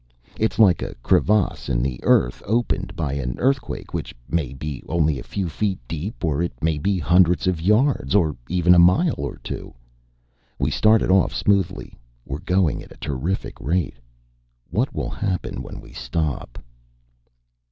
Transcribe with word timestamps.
It's 0.39 0.57
like 0.57 0.81
a 0.81 0.95
crevasse 1.03 1.69
in 1.69 1.83
the 1.83 1.99
earth 2.01 2.41
opened 2.47 2.95
by 2.95 3.13
an 3.13 3.35
earthquake 3.37 3.93
which 3.93 4.15
may 4.27 4.51
be 4.51 4.81
only 4.89 5.19
a 5.19 5.23
few 5.23 5.47
feet 5.47 5.77
deep, 5.87 6.25
or 6.25 6.41
it 6.41 6.53
may 6.59 6.79
be 6.79 6.97
hundreds 6.97 7.45
of 7.45 7.61
yards, 7.61 8.15
or 8.15 8.35
even 8.49 8.73
a 8.73 8.79
mile 8.79 9.13
or 9.19 9.37
two. 9.43 9.75
We 10.57 10.71
started 10.71 11.11
off 11.11 11.35
smoothly. 11.35 11.99
We're 12.25 12.39
going 12.39 12.81
at 12.81 12.91
a 12.91 12.97
terrific 12.97 13.59
rate. 13.61 13.97
_What 14.73 14.91
will 14.91 15.11
happen 15.11 15.61
when 15.61 15.79
we 15.79 15.91
stop? 15.91 16.57